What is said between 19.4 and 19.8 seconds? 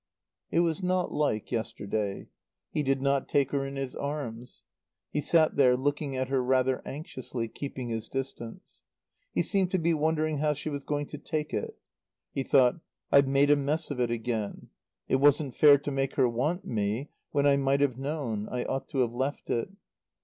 it."